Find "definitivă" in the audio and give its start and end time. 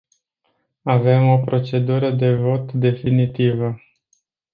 2.73-3.75